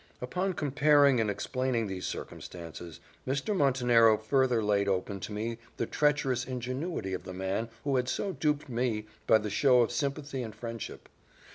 Upon 0.19 0.53
comparing 0.53 1.19
and 1.19 1.29
explaining 1.29 1.85
these 1.85 2.07
circumstances, 2.07 3.01
Mr. 3.27 3.55
Montenero 3.55 4.17
further 4.17 4.63
laid 4.63 4.87
open 4.87 5.19
to 5.19 5.31
me 5.31 5.59
the 5.77 5.85
treacherous 5.85 6.43
ingenuity 6.43 7.13
of 7.13 7.23
the 7.23 7.33
man 7.35 7.69
who 7.83 7.97
had 7.97 8.09
so 8.09 8.31
duped 8.31 8.67
me 8.67 9.05
by 9.27 9.37
the 9.37 9.51
show 9.51 9.81
of 9.81 9.91
sympathy 9.91 10.41
and 10.41 10.55
friendship. 10.55 11.07